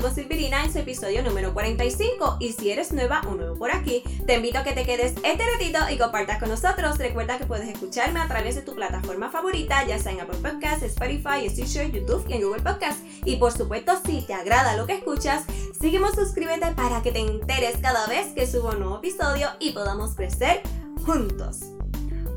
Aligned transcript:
con 0.00 0.14
Silvirina 0.14 0.64
en 0.64 0.72
su 0.72 0.78
episodio 0.78 1.22
número 1.22 1.52
45 1.52 2.38
y 2.40 2.52
si 2.52 2.70
eres 2.70 2.92
nueva 2.92 3.20
o 3.28 3.34
nuevo 3.34 3.56
por 3.56 3.70
aquí, 3.70 4.02
te 4.26 4.36
invito 4.36 4.58
a 4.58 4.64
que 4.64 4.72
te 4.72 4.84
quedes 4.84 5.12
este 5.22 5.44
ratito 5.52 5.78
y 5.90 5.98
compartas 5.98 6.38
con 6.38 6.48
nosotros. 6.48 6.96
Recuerda 6.96 7.36
que 7.36 7.44
puedes 7.44 7.68
escucharme 7.68 8.20
a 8.20 8.26
través 8.26 8.54
de 8.54 8.62
tu 8.62 8.74
plataforma 8.74 9.28
favorita, 9.30 9.86
ya 9.86 9.98
sea 9.98 10.12
en 10.12 10.20
Apple 10.20 10.38
Podcasts, 10.38 10.82
Spotify, 10.84 11.48
Stitcher, 11.48 11.92
YouTube 11.92 12.24
y 12.28 12.34
en 12.34 12.42
Google 12.42 12.62
Podcasts. 12.62 13.02
Y 13.26 13.36
por 13.36 13.52
supuesto, 13.52 13.92
si 14.06 14.22
te 14.22 14.32
agrada 14.32 14.76
lo 14.76 14.86
que 14.86 14.94
escuchas, 14.94 15.44
sígueme 15.78 16.08
suscríbete 16.14 16.72
para 16.72 17.02
que 17.02 17.12
te 17.12 17.18
enteres 17.18 17.76
cada 17.82 18.06
vez 18.06 18.28
que 18.28 18.46
subo 18.46 18.70
un 18.70 18.80
nuevo 18.80 18.96
episodio 18.98 19.48
y 19.58 19.72
podamos 19.72 20.14
crecer 20.14 20.62
juntos. 21.04 21.60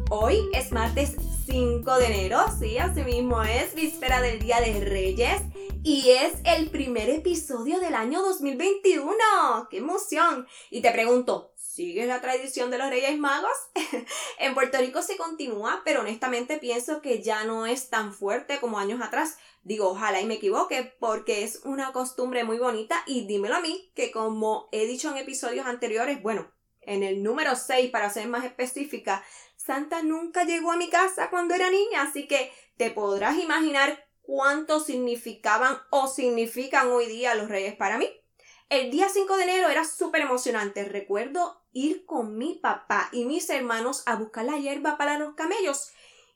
Hoy 0.09 0.39
es 0.53 0.73
martes 0.73 1.15
5 1.45 1.97
de 1.97 2.05
enero, 2.05 2.39
sí, 2.59 2.77
así 2.77 3.03
mismo 3.03 3.41
es, 3.43 3.73
víspera 3.75 4.21
del 4.21 4.39
Día 4.39 4.59
de 4.59 4.79
Reyes 4.81 5.41
y 5.85 6.11
es 6.11 6.33
el 6.45 6.69
primer 6.69 7.09
episodio 7.09 7.81
del 7.81 7.93
año 7.93 8.21
2021. 8.21 9.13
¡Qué 9.69 9.79
emoción! 9.79 10.47
Y 10.69 10.81
te 10.81 10.91
pregunto, 10.91 11.51
¿sigues 11.57 12.07
la 12.07 12.21
tradición 12.21 12.71
de 12.71 12.77
los 12.77 12.89
Reyes 12.89 13.17
Magos? 13.19 13.51
en 14.39 14.53
Puerto 14.53 14.77
Rico 14.77 15.01
se 15.01 15.17
continúa, 15.17 15.81
pero 15.83 15.99
honestamente 15.99 16.57
pienso 16.57 17.01
que 17.01 17.21
ya 17.21 17.43
no 17.43 17.65
es 17.65 17.89
tan 17.89 18.13
fuerte 18.13 18.61
como 18.61 18.79
años 18.79 19.01
atrás. 19.01 19.37
Digo, 19.63 19.89
ojalá 19.89 20.21
y 20.21 20.25
me 20.25 20.35
equivoque, 20.35 20.95
porque 21.01 21.43
es 21.43 21.59
una 21.65 21.91
costumbre 21.91 22.45
muy 22.45 22.59
bonita 22.59 23.03
y 23.05 23.27
dímelo 23.27 23.57
a 23.57 23.61
mí, 23.61 23.91
que 23.93 24.09
como 24.09 24.69
he 24.71 24.85
dicho 24.85 25.11
en 25.11 25.17
episodios 25.17 25.65
anteriores, 25.65 26.23
bueno, 26.23 26.49
en 26.79 27.03
el 27.03 27.23
número 27.23 27.57
6 27.57 27.91
para 27.91 28.09
ser 28.09 28.29
más 28.29 28.45
específica, 28.45 29.21
Santa 29.57 30.01
nunca 30.01 30.45
llegó 30.45 30.71
a 30.71 30.77
mi 30.77 30.89
casa 30.89 31.29
cuando 31.29 31.53
era 31.55 31.69
niña, 31.69 32.03
así 32.03 32.25
que 32.25 32.53
te 32.77 32.89
podrás 32.89 33.37
imaginar 33.37 34.12
cuánto 34.23 34.79
significaban 34.79 35.77
o 35.91 36.07
significan 36.07 36.89
hoy 36.91 37.05
día 37.05 37.35
los 37.35 37.49
reyes 37.49 37.75
para 37.75 37.97
mí. 37.97 38.09
El 38.69 38.89
día 38.89 39.07
5 39.07 39.37
de 39.37 39.43
enero 39.43 39.69
era 39.69 39.85
súper 39.85 40.21
emocionante. 40.21 40.83
Recuerdo 40.85 41.61
ir 41.73 42.05
con 42.05 42.37
mi 42.37 42.55
papá 42.55 43.09
y 43.11 43.25
mis 43.25 43.49
hermanos 43.49 44.01
a 44.07 44.15
buscar 44.15 44.45
la 44.45 44.57
hierba 44.57 44.97
para 44.97 45.19
los 45.19 45.35
camellos 45.35 45.91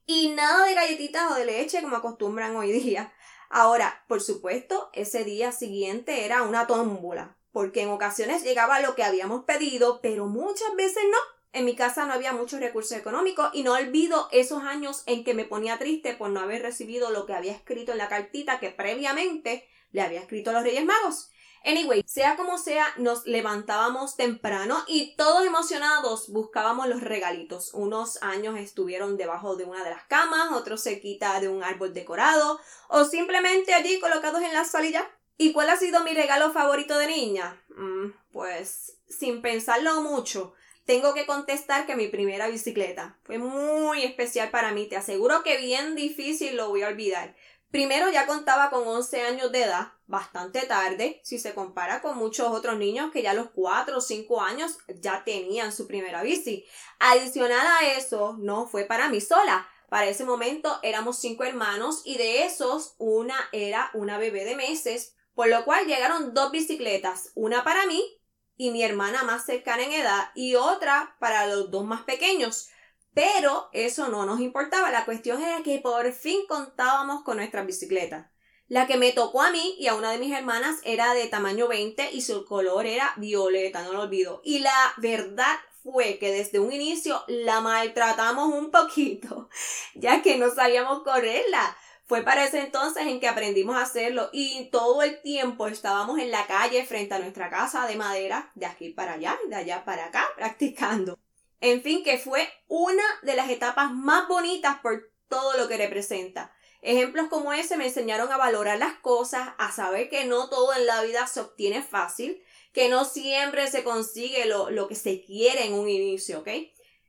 y 0.06 0.30
nada 0.30 0.66
de 0.66 0.74
galletitas 0.74 1.32
o 1.32 1.36
de 1.36 1.46
leche 1.46 1.82
como 1.82 1.98
acostumbran 1.98 2.56
hoy 2.56 2.72
día. 2.72 3.14
Ahora, 3.50 4.04
por 4.08 4.22
supuesto, 4.22 4.90
ese 4.94 5.24
día 5.24 5.52
siguiente 5.52 6.26
era 6.26 6.44
una 6.44 6.68
tómbola, 6.68 7.38
porque 7.52 7.82
en 7.82 7.90
ocasiones 7.90 8.44
llegaba 8.44 8.82
lo 8.82 8.96
que 8.96 9.04
habíamos 9.04 9.46
pedido, 9.46 10.02
pero 10.02 10.28
muchas 10.28 10.76
veces 10.76 11.04
no. 11.10 11.37
En 11.54 11.66
mi 11.66 11.76
casa 11.76 12.06
no 12.06 12.14
había 12.14 12.34
muchos 12.34 12.60
recursos 12.60 12.98
económicos 12.98 13.50
y 13.54 13.64
no 13.64 13.74
olvido 13.74 14.28
esos 14.32 14.64
años 14.64 15.04
en 15.06 15.24
que 15.24 15.34
me 15.34 15.46
ponía 15.46 15.80
triste 15.80 16.14
por 16.14 16.30
no 16.30 16.40
haber 16.40 16.62
recibido 16.62 17.10
lo 17.10 17.26
que 17.26 17.34
había 17.34 17.54
escrito 17.54 17.94
en 17.94 17.98
la 17.98 18.10
cartita 18.10 18.60
que 18.60 18.70
previamente 18.70 19.68
le 19.92 20.02
había 20.02 20.20
escrito 20.20 20.50
a 20.50 20.54
los 20.54 20.64
Reyes 20.64 20.86
Magos. 20.86 21.32
Anyway, 21.66 22.04
sea 22.06 22.38
como 22.38 22.58
sea, 22.58 22.86
nos 22.98 23.26
levantábamos 23.26 24.16
temprano 24.16 24.84
y 24.88 25.16
todos 25.16 25.46
emocionados 25.46 26.30
buscábamos 26.30 26.88
los 26.88 27.02
regalitos. 27.02 27.74
Unos 27.74 28.22
años 28.22 28.58
estuvieron 28.58 29.18
debajo 29.18 29.56
de 29.56 29.66
una 29.66 29.84
de 29.84 29.90
las 29.90 30.04
camas, 30.06 30.52
otros 30.54 30.84
cerquita 30.84 31.40
de 31.40 31.50
un 31.50 31.64
árbol 31.64 31.94
decorado 31.94 32.60
o 32.88 33.04
simplemente 33.04 33.74
allí 33.74 34.00
colocados 34.00 34.42
en 34.44 34.54
la 34.54 34.64
salilla. 34.64 35.10
¿Y 35.38 35.52
cuál 35.52 35.70
ha 35.70 35.78
sido 35.78 36.04
mi 36.04 36.14
regalo 36.14 36.52
favorito 36.52 36.98
de 36.98 37.08
niña? 37.08 37.62
Mm, 37.76 38.12
pues 38.32 38.98
sin 39.10 39.42
pensarlo 39.42 40.02
mucho, 40.02 40.54
tengo 40.88 41.14
que 41.14 41.26
contestar 41.26 41.86
que 41.86 41.98
mi 41.98 42.08
primera 42.08 42.48
bicicleta 42.48 43.20
fue 43.24 43.38
muy 43.38 44.04
especial 44.04 44.50
para 44.50 44.72
mí. 44.72 44.88
Te 44.88 44.96
aseguro 44.96 45.44
que 45.44 45.58
bien 45.58 45.96
difícil 45.96 46.56
lo 46.56 46.70
voy 46.70 46.82
a 46.82 46.88
olvidar. 46.88 47.36
Primero 47.70 48.10
ya 48.10 48.26
contaba 48.26 48.70
con 48.70 48.88
11 48.88 49.22
años 49.24 49.52
de 49.52 49.64
edad, 49.64 49.92
bastante 50.06 50.66
tarde, 50.66 51.20
si 51.26 51.40
se 51.40 51.54
compara 51.54 52.02
con 52.02 52.18
muchos 52.18 52.48
otros 52.48 52.78
niños 52.78 53.12
que 53.12 53.22
ya 53.22 53.32
a 53.32 53.34
los 53.34 53.50
4 53.50 53.98
o 53.98 54.02
5 54.02 54.42
años 54.42 54.78
ya 55.02 55.26
tenían 55.26 55.74
su 55.74 55.88
primera 55.88 56.24
bici. 56.24 56.66
Adicional 57.00 57.68
a 57.68 57.92
eso, 57.98 58.38
no 58.40 58.66
fue 58.66 58.86
para 58.86 59.10
mí 59.10 59.20
sola. 59.20 59.68
Para 59.90 60.08
ese 60.08 60.24
momento 60.24 60.80
éramos 60.84 61.20
cinco 61.20 61.44
hermanos 61.44 62.02
y 62.06 62.18
de 62.18 62.46
esos 62.46 62.96
una 62.98 63.38
era 63.52 63.90
una 63.94 64.18
bebé 64.18 64.46
de 64.46 64.56
meses, 64.56 65.16
por 65.34 65.48
lo 65.50 65.66
cual 65.66 65.86
llegaron 65.86 66.34
dos 66.34 66.52
bicicletas, 66.52 67.32
una 67.36 67.64
para 67.64 67.86
mí 67.86 68.17
y 68.58 68.72
mi 68.72 68.84
hermana 68.84 69.24
más 69.24 69.46
cercana 69.46 69.84
en 69.84 69.94
edad 69.94 70.32
y 70.36 70.56
otra 70.56 71.16
para 71.20 71.46
los 71.46 71.72
dos 71.72 71.86
más 71.86 72.02
pequeños. 72.02 72.70
Pero 73.14 73.70
eso 73.72 74.10
no 74.10 74.26
nos 74.26 74.42
importaba, 74.42 74.92
la 74.92 75.06
cuestión 75.06 75.42
era 75.42 75.64
que 75.64 75.80
por 75.80 76.12
fin 76.14 76.42
contábamos 76.48 77.24
con 77.24 77.38
nuestras 77.38 77.66
bicicletas. 77.66 78.28
La 78.68 78.86
que 78.86 78.98
me 78.98 79.14
tocó 79.14 79.42
a 79.42 79.52
mí 79.52 79.76
y 79.80 79.88
a 79.88 79.96
una 79.96 80.12
de 80.12 80.18
mis 80.18 80.34
hermanas 80.34 80.82
era 80.84 81.14
de 81.14 81.28
tamaño 81.28 81.70
20 81.70 82.12
y 82.12 82.22
su 82.22 82.44
color 82.44 82.86
era 82.86 83.14
violeta, 83.16 83.82
no 83.84 83.94
lo 83.94 84.02
olvido. 84.02 84.42
Y 84.44 84.60
la 84.60 84.94
verdad 84.98 85.56
fue 85.84 86.18
que 86.20 86.34
desde 86.34 86.60
un 86.60 86.74
inicio 86.74 87.24
la 87.28 87.62
maltratamos 87.62 88.54
un 88.54 88.72
poquito, 88.72 89.50
ya 89.96 90.22
que 90.22 90.38
no 90.38 90.54
sabíamos 90.54 91.04
correrla. 91.04 91.78
Fue 92.08 92.22
para 92.22 92.46
ese 92.46 92.62
entonces 92.62 93.06
en 93.06 93.20
que 93.20 93.28
aprendimos 93.28 93.76
a 93.76 93.82
hacerlo 93.82 94.30
y 94.32 94.70
todo 94.72 95.04
el 95.04 95.22
tiempo 95.22 95.68
estábamos 95.68 96.20
en 96.20 96.32
la 96.32 96.48
calle 96.48 96.86
frente 96.86 97.14
a 97.14 97.20
nuestra 97.20 97.50
casa 97.50 97.86
de 97.86 97.98
madera, 97.98 98.50
de 98.56 98.66
aquí 98.66 98.92
para 98.92 99.14
allá 99.14 99.38
y 99.46 99.50
de 99.50 99.56
allá 99.58 99.84
para 99.84 100.06
acá, 100.06 100.26
practicando. 100.38 101.20
En 101.60 101.82
fin, 101.82 102.06
que 102.06 102.18
fue 102.18 102.48
una 102.70 103.04
de 103.24 103.36
las 103.36 103.50
etapas 103.50 103.92
más 103.92 104.26
bonitas 104.30 104.80
por 104.80 105.12
todo 105.28 105.58
lo 105.58 105.68
que 105.68 105.76
representa. 105.76 106.54
Ejemplos 106.82 107.28
como 107.28 107.52
ese 107.52 107.76
me 107.76 107.88
enseñaron 107.88 108.32
a 108.32 108.38
valorar 108.38 108.78
las 108.78 108.94
cosas, 109.00 109.50
a 109.58 109.74
saber 109.74 110.10
que 110.10 110.24
no 110.24 110.50
todo 110.50 110.74
en 110.76 110.86
la 110.86 111.04
vida 111.04 111.28
se 111.28 111.42
obtiene 111.42 111.84
fácil, 111.84 112.42
que 112.72 112.88
no 112.88 113.04
siempre 113.04 113.70
se 113.70 113.84
consigue 113.84 114.46
lo, 114.46 114.70
lo 114.70 114.88
que 114.88 114.96
se 114.96 115.26
quiere 115.26 115.66
en 115.66 115.74
un 115.74 115.90
inicio, 115.90 116.40
¿ok? 116.40 116.48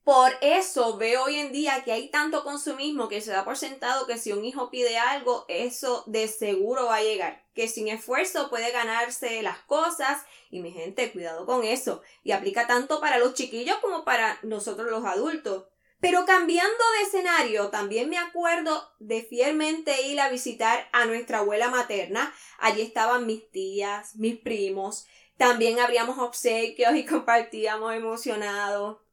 Por 0.08 0.32
eso 0.40 0.96
veo 0.96 1.24
hoy 1.24 1.36
en 1.36 1.52
día 1.52 1.82
que 1.84 1.92
hay 1.92 2.08
tanto 2.08 2.42
consumismo 2.42 3.10
que 3.10 3.20
se 3.20 3.30
da 3.30 3.44
por 3.44 3.58
sentado 3.58 4.06
que 4.06 4.16
si 4.16 4.32
un 4.32 4.42
hijo 4.42 4.70
pide 4.70 4.96
algo, 4.96 5.44
eso 5.48 6.02
de 6.06 6.28
seguro 6.28 6.86
va 6.86 6.96
a 6.96 7.02
llegar. 7.02 7.44
Que 7.54 7.68
sin 7.68 7.88
esfuerzo 7.88 8.48
puede 8.48 8.70
ganarse 8.70 9.42
las 9.42 9.58
cosas. 9.58 10.22
Y 10.50 10.60
mi 10.60 10.72
gente, 10.72 11.12
cuidado 11.12 11.44
con 11.44 11.62
eso. 11.62 12.00
Y 12.24 12.32
aplica 12.32 12.66
tanto 12.66 13.02
para 13.02 13.18
los 13.18 13.34
chiquillos 13.34 13.76
como 13.82 14.06
para 14.06 14.38
nosotros 14.42 14.90
los 14.90 15.04
adultos. 15.04 15.66
Pero 16.00 16.24
cambiando 16.24 16.84
de 16.96 17.02
escenario, 17.02 17.68
también 17.68 18.08
me 18.08 18.16
acuerdo 18.16 18.90
de 19.00 19.24
fielmente 19.24 20.06
ir 20.06 20.22
a 20.22 20.30
visitar 20.30 20.88
a 20.92 21.04
nuestra 21.04 21.40
abuela 21.40 21.68
materna. 21.68 22.32
Allí 22.58 22.80
estaban 22.80 23.26
mis 23.26 23.50
tías, 23.50 24.16
mis 24.16 24.38
primos. 24.38 25.06
También 25.36 25.78
abríamos 25.80 26.16
obsequios 26.18 26.96
y 26.96 27.04
compartíamos 27.04 27.92
emocionados. 27.92 29.06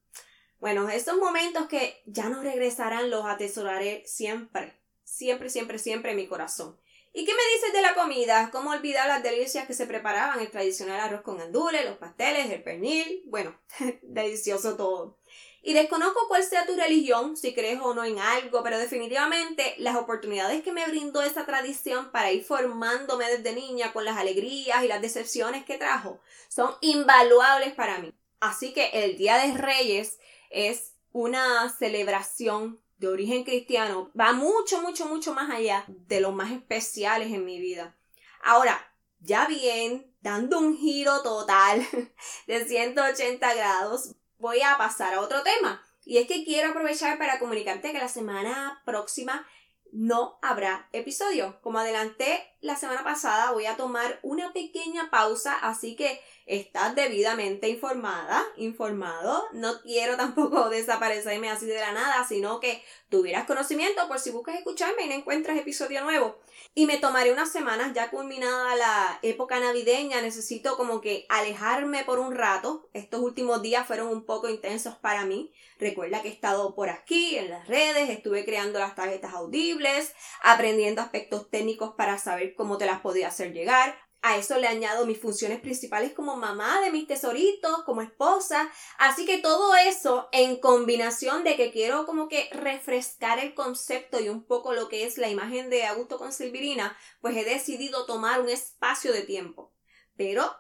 Bueno, 0.66 0.90
estos 0.90 1.18
momentos 1.18 1.68
que 1.68 2.02
ya 2.08 2.28
no 2.28 2.42
regresarán 2.42 3.12
los 3.12 3.24
atesoraré 3.24 4.02
siempre, 4.08 4.74
siempre, 5.04 5.52
siempre, 5.52 5.78
siempre 5.78 6.10
en 6.10 6.18
mi 6.18 6.26
corazón. 6.26 6.76
¿Y 7.14 7.24
qué 7.24 7.34
me 7.34 7.54
dices 7.54 7.72
de 7.72 7.84
la 7.84 7.94
comida? 7.94 8.50
¿Cómo 8.52 8.72
olvidar 8.72 9.08
las 9.08 9.22
delicias 9.22 9.68
que 9.68 9.76
se 9.76 9.86
preparaban? 9.86 10.40
El 10.40 10.50
tradicional 10.50 11.00
arroz 11.00 11.22
con 11.22 11.40
andules, 11.40 11.86
los 11.86 12.00
pasteles, 12.00 12.50
el 12.50 12.64
pernil. 12.64 13.22
Bueno, 13.28 13.56
delicioso 14.02 14.76
todo. 14.76 15.20
Y 15.62 15.74
desconozco 15.74 16.28
cuál 16.28 16.44
sea 16.44 16.66
tu 16.66 16.76
religión, 16.76 17.38
si 17.38 17.54
crees 17.54 17.80
o 17.80 17.94
no 17.94 18.04
en 18.04 18.18
algo, 18.18 18.64
pero 18.64 18.80
definitivamente 18.80 19.76
las 19.78 19.96
oportunidades 19.96 20.64
que 20.64 20.74
me 20.74 20.88
brindó 20.88 21.22
esa 21.22 21.46
tradición 21.46 22.12
para 22.12 22.32
ir 22.32 22.44
formándome 22.44 23.30
desde 23.30 23.54
niña 23.54 23.94
con 23.94 24.04
las 24.04 24.18
alegrías 24.18 24.84
y 24.84 24.88
las 24.88 25.04
decepciones 25.04 25.64
que 25.64 25.78
trajo 25.78 26.22
son 26.50 26.74
invaluables 26.82 27.76
para 27.76 28.00
mí. 28.00 28.12
Así 28.40 28.74
que 28.74 28.90
el 28.94 29.16
Día 29.16 29.38
de 29.38 29.54
Reyes 29.54 30.18
es 30.56 30.94
una 31.12 31.70
celebración 31.70 32.80
de 32.98 33.10
origen 33.10 33.44
cristiano, 33.44 34.10
va 34.18 34.32
mucho, 34.32 34.82
mucho, 34.82 35.06
mucho 35.06 35.34
más 35.34 35.52
allá 35.52 35.84
de 35.88 36.22
los 36.22 36.34
más 36.34 36.52
especiales 36.52 37.32
en 37.34 37.44
mi 37.44 37.60
vida. 37.60 37.96
Ahora, 38.42 38.80
ya 39.20 39.48
bien, 39.48 40.14
dando 40.22 40.60
un 40.60 40.78
giro 40.78 41.22
total 41.24 41.86
de 42.48 42.66
180 42.66 43.54
grados, 43.54 44.16
voy 44.38 44.62
a 44.62 44.78
pasar 44.78 45.14
a 45.14 45.22
otro 45.22 45.44
tema. 45.44 45.84
Y 46.06 46.20
es 46.20 46.28
que 46.28 46.46
quiero 46.46 46.70
aprovechar 46.70 47.18
para 47.18 47.38
comunicarte 47.40 47.92
que 47.92 47.98
la 47.98 48.08
semana 48.08 48.82
próxima 48.86 49.46
no 49.92 50.40
habrá 50.42 50.88
episodio. 50.94 51.60
Como 51.62 51.80
adelanté 51.80 52.55
la 52.66 52.76
semana 52.76 53.04
pasada, 53.04 53.52
voy 53.52 53.68
a 53.68 53.78
tomar 53.78 54.20
una 54.24 54.52
pequeña 54.52 55.12
pausa, 55.12 55.56
así 55.62 55.96
que 55.96 56.20
estás 56.48 56.96
debidamente 56.96 57.70
informada, 57.70 58.44
informado. 58.58 59.44
No 59.54 59.82
quiero 59.82 60.18
tampoco 60.18 60.70
desaparecerme 60.70 61.50
así 61.50 61.68
de 61.68 61.80
la 61.80 61.92
nada, 61.92 62.26
sino 62.28 62.60
que 62.60 62.84
tuvieras 63.10 63.46
conocimiento 63.46 64.08
por 64.08 64.20
si 64.20 64.32
buscas 64.32 64.56
escucharme 64.56 65.04
y 65.04 65.10
no 65.10 65.16
encuentras 65.16 65.58
episodio 65.58 66.04
nuevo. 66.04 66.40
Y 66.74 66.88
me 66.88 66.98
tomaré 66.98 67.32
unas 67.32 67.52
semanas 67.52 67.94
ya 67.94 68.10
culminada 68.10 68.76
la 68.76 69.20
época 69.22 69.60
navideña, 69.60 70.22
necesito 70.22 70.76
como 70.76 71.02
que 71.02 71.26
alejarme 71.30 72.04
por 72.04 72.20
un 72.20 72.36
rato. 72.36 72.90
Estos 72.94 73.22
últimos 73.22 73.62
días 73.62 73.86
fueron 73.86 74.08
un 74.08 74.26
poco 74.26 74.50
intensos 74.50 74.96
para 74.96 75.26
mí. 75.26 75.54
Recuerda 75.78 76.22
que 76.22 76.30
he 76.30 76.32
estado 76.32 76.74
por 76.74 76.90
aquí 76.90 77.38
en 77.38 77.50
las 77.50 77.68
redes, 77.68 78.10
estuve 78.10 78.44
creando 78.44 78.80
las 78.80 78.96
tarjetas 78.96 79.34
audibles, 79.34 80.14
aprendiendo 80.42 81.02
aspectos 81.02 81.50
técnicos 81.50 81.94
para 81.96 82.18
saber 82.18 82.55
cómo 82.56 82.78
te 82.78 82.86
las 82.86 83.02
podía 83.02 83.28
hacer 83.28 83.54
llegar, 83.54 83.96
A 84.28 84.38
eso 84.38 84.58
le 84.58 84.68
añado 84.68 85.06
mis 85.06 85.20
funciones 85.20 85.60
principales 85.60 86.14
como 86.14 86.36
mamá 86.36 86.82
de 86.82 86.92
mis 86.92 87.06
tesoritos, 87.06 87.84
como 87.84 88.02
esposa. 88.02 88.72
Así 88.98 89.24
que 89.24 89.38
todo 89.38 89.76
eso 89.76 90.30
en 90.32 90.60
combinación 90.60 91.44
de 91.44 91.56
que 91.56 91.72
quiero 91.72 92.08
como 92.08 92.28
que 92.28 92.50
refrescar 92.52 93.38
el 93.38 93.54
concepto 93.54 94.20
y 94.20 94.30
un 94.30 94.44
poco 94.44 94.74
lo 94.74 94.90
que 94.90 95.06
es 95.06 95.20
la 95.20 95.30
imagen 95.30 95.70
de 95.70 95.86
Augusto 95.86 96.18
con 96.18 96.34
Silvirina, 96.34 96.98
pues 97.22 97.38
he 97.38 97.46
decidido 97.46 98.08
tomar 98.08 98.42
un 98.42 98.50
espacio 98.50 99.14
de 99.14 99.22
tiempo. 99.22 99.76
Pero, 100.18 100.52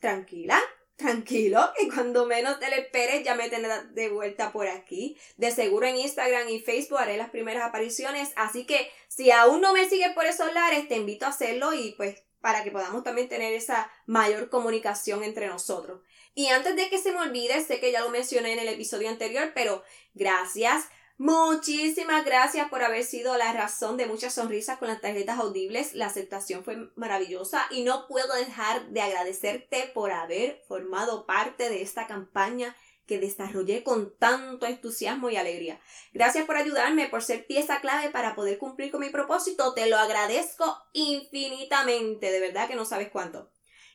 tranquila, 0.00 0.58
tranquilo, 0.96 1.60
que 1.78 1.88
cuando 1.88 2.26
menos 2.26 2.58
te 2.58 2.70
lo 2.70 2.76
esperes 2.76 3.24
ya 3.24 3.34
me 3.34 3.48
tendrás 3.48 3.94
de 3.94 4.08
vuelta 4.08 4.52
por 4.52 4.68
aquí. 4.68 5.16
De 5.36 5.50
seguro 5.50 5.86
en 5.86 5.96
Instagram 5.96 6.48
y 6.48 6.60
Facebook 6.60 6.98
haré 6.98 7.16
las 7.16 7.30
primeras 7.30 7.64
apariciones, 7.64 8.30
así 8.36 8.64
que 8.66 8.90
si 9.08 9.30
aún 9.30 9.60
no 9.60 9.72
me 9.72 9.88
sigues 9.88 10.12
por 10.12 10.26
esos 10.26 10.52
lares, 10.52 10.88
te 10.88 10.96
invito 10.96 11.26
a 11.26 11.30
hacerlo 11.30 11.74
y 11.74 11.92
pues 11.92 12.22
para 12.40 12.64
que 12.64 12.72
podamos 12.72 13.04
también 13.04 13.28
tener 13.28 13.52
esa 13.54 13.90
mayor 14.06 14.50
comunicación 14.50 15.22
entre 15.22 15.46
nosotros. 15.46 16.00
Y 16.34 16.48
antes 16.48 16.74
de 16.76 16.88
que 16.88 16.98
se 16.98 17.12
me 17.12 17.20
olvide, 17.20 17.62
sé 17.64 17.78
que 17.78 17.92
ya 17.92 18.00
lo 18.00 18.10
mencioné 18.10 18.52
en 18.52 18.58
el 18.58 18.68
episodio 18.68 19.08
anterior, 19.08 19.52
pero 19.54 19.82
gracias 20.14 20.86
Muchísimas 21.22 22.24
gracias 22.24 22.68
por 22.68 22.82
haber 22.82 23.04
sido 23.04 23.36
la 23.36 23.52
razón 23.52 23.96
de 23.96 24.06
muchas 24.06 24.34
sonrisas 24.34 24.78
con 24.78 24.88
las 24.88 25.00
tarjetas 25.00 25.38
audibles. 25.38 25.94
La 25.94 26.06
aceptación 26.06 26.64
fue 26.64 26.90
maravillosa 26.96 27.64
y 27.70 27.84
no 27.84 28.08
puedo 28.08 28.34
dejar 28.34 28.88
de 28.88 29.02
agradecerte 29.02 29.88
por 29.94 30.10
haber 30.10 30.60
formado 30.66 31.24
parte 31.24 31.70
de 31.70 31.80
esta 31.80 32.08
campaña 32.08 32.76
que 33.06 33.20
desarrollé 33.20 33.84
con 33.84 34.12
tanto 34.18 34.66
entusiasmo 34.66 35.30
y 35.30 35.36
alegría. 35.36 35.80
Gracias 36.12 36.44
por 36.44 36.56
ayudarme, 36.56 37.08
por 37.08 37.22
ser 37.22 37.46
pieza 37.46 37.80
clave 37.80 38.10
para 38.10 38.34
poder 38.34 38.58
cumplir 38.58 38.90
con 38.90 38.98
mi 38.98 39.10
propósito. 39.10 39.74
Te 39.74 39.86
lo 39.86 39.98
agradezco 39.98 40.76
infinitamente, 40.92 42.32
de 42.32 42.40
verdad 42.40 42.66
que 42.66 42.74
no 42.74 42.84
sabes 42.84 43.10
cuánto. 43.10 43.48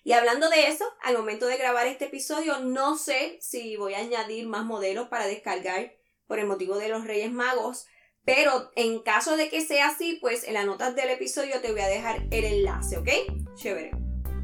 Y 0.05 0.13
hablando 0.13 0.47
de 0.49 0.69
eso, 0.69 0.85
al 1.01 1.17
momento 1.17 1.45
de 1.47 1.57
grabar 1.57 1.87
este 1.87 2.05
episodio, 2.05 2.59
no 2.59 2.97
sé 2.97 3.37
si 3.41 3.75
voy 3.75 3.95
a 3.95 3.99
añadir 3.99 4.47
más 4.47 4.63
modelos 4.63 5.09
para 5.09 5.27
descargar 5.27 5.91
por 6.27 6.39
el 6.39 6.47
motivo 6.47 6.77
de 6.77 6.89
los 6.89 7.05
Reyes 7.05 7.31
Magos. 7.31 7.87
Pero 8.25 8.71
en 8.75 9.01
caso 9.03 9.37
de 9.37 9.49
que 9.49 9.61
sea 9.61 9.87
así, 9.87 10.17
pues 10.19 10.43
en 10.43 10.53
las 10.53 10.65
notas 10.65 10.95
del 10.95 11.09
episodio 11.09 11.61
te 11.61 11.71
voy 11.71 11.81
a 11.81 11.87
dejar 11.87 12.27
el 12.29 12.43
enlace, 12.43 12.97
¿ok? 12.97 13.09
Chévere. 13.55 13.91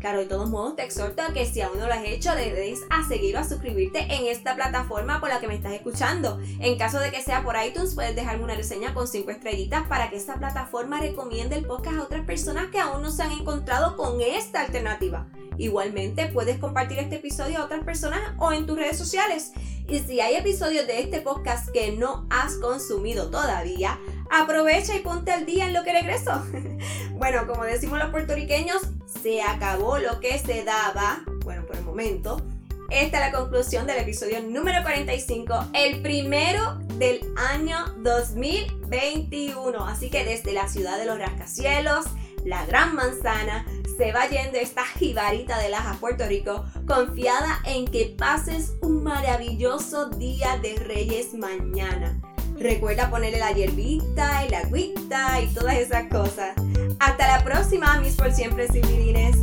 Claro, 0.03 0.19
de 0.19 0.25
todos 0.25 0.49
modos 0.49 0.75
te 0.75 0.83
exhorto 0.83 1.21
a 1.21 1.31
que 1.31 1.45
si 1.45 1.61
aún 1.61 1.79
no 1.79 1.87
lo 1.87 1.93
has 1.93 2.03
hecho, 2.03 2.35
debes 2.35 2.81
a 2.89 3.07
seguir 3.07 3.37
o 3.37 3.39
a 3.39 3.45
suscribirte 3.45 3.99
en 3.99 4.25
esta 4.25 4.53
plataforma 4.53 5.21
por 5.21 5.29
la 5.29 5.39
que 5.39 5.47
me 5.47 5.55
estás 5.55 5.71
escuchando. 5.71 6.41
En 6.59 6.77
caso 6.77 6.99
de 6.99 7.09
que 7.09 7.21
sea 7.21 7.41
por 7.41 7.55
iTunes, 7.55 7.95
puedes 7.95 8.13
dejarme 8.13 8.43
una 8.43 8.55
reseña 8.55 8.93
con 8.93 9.07
5 9.07 9.31
estrellitas 9.31 9.87
para 9.87 10.09
que 10.09 10.17
esta 10.17 10.35
plataforma 10.35 10.99
recomiende 10.99 11.55
el 11.55 11.65
podcast 11.65 11.99
a 11.99 12.03
otras 12.03 12.25
personas 12.25 12.67
que 12.67 12.79
aún 12.79 13.01
no 13.01 13.11
se 13.11 13.23
han 13.23 13.31
encontrado 13.31 13.95
con 13.95 14.19
esta 14.19 14.59
alternativa. 14.59 15.29
Igualmente, 15.57 16.27
puedes 16.27 16.57
compartir 16.57 16.99
este 16.99 17.15
episodio 17.15 17.59
a 17.59 17.63
otras 17.63 17.85
personas 17.85 18.19
o 18.39 18.51
en 18.51 18.65
tus 18.65 18.77
redes 18.77 18.97
sociales. 18.97 19.53
Y 19.87 19.99
si 19.99 20.21
hay 20.21 20.35
episodios 20.35 20.87
de 20.87 21.01
este 21.01 21.21
podcast 21.21 21.69
que 21.69 21.91
no 21.91 22.25
has 22.29 22.55
consumido 22.55 23.29
todavía, 23.29 23.99
aprovecha 24.31 24.95
y 24.95 24.99
ponte 24.99 25.31
al 25.31 25.45
día 25.45 25.65
en 25.65 25.73
lo 25.73 25.83
que 25.83 25.91
regreso. 25.91 26.43
bueno, 27.13 27.45
como 27.47 27.63
decimos 27.63 27.99
los 27.99 28.09
puertorriqueños, 28.09 28.81
se 29.21 29.41
acabó 29.41 29.97
lo 29.97 30.19
que 30.19 30.39
se 30.39 30.63
daba, 30.63 31.23
bueno, 31.43 31.65
por 31.65 31.75
el 31.75 31.83
momento. 31.83 32.41
Esta 32.89 33.25
es 33.25 33.31
la 33.31 33.37
conclusión 33.37 33.87
del 33.87 33.97
episodio 33.97 34.41
número 34.41 34.81
45, 34.83 35.71
el 35.73 36.01
primero 36.01 36.75
del 36.97 37.21
año 37.37 37.77
2021. 37.97 39.85
Así 39.85 40.09
que 40.09 40.23
desde 40.23 40.53
la 40.53 40.67
ciudad 40.67 40.97
de 40.97 41.05
los 41.05 41.17
rascacielos, 41.17 42.05
la 42.45 42.65
Gran 42.65 42.95
Manzana, 42.95 43.65
se 43.97 44.11
va 44.11 44.27
yendo 44.27 44.57
esta 44.57 44.85
jibarita 44.85 45.59
de 45.59 45.69
Laja, 45.69 45.97
Puerto 45.99 46.25
Rico, 46.25 46.65
confiada 46.87 47.59
en 47.65 47.85
que 47.85 48.15
pases 48.17 48.73
un 48.81 49.03
maravilloso 49.03 50.09
día 50.09 50.57
de 50.57 50.75
Reyes 50.75 51.33
mañana. 51.33 52.19
Recuerda 52.57 53.09
ponerle 53.09 53.39
la 53.39 53.51
hierbita 53.51 54.45
y 54.45 54.49
la 54.49 54.59
agüita 54.59 55.41
y 55.41 55.47
todas 55.53 55.75
esas 55.75 56.07
cosas. 56.07 56.55
Hasta 56.99 57.27
la 57.27 57.43
próxima, 57.43 57.99
mis 57.99 58.15
por 58.15 58.31
siempre 58.31 58.67
civilines. 58.67 59.37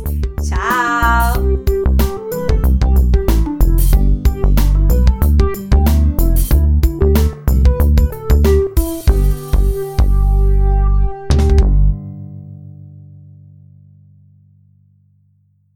Chao. 0.47 1.70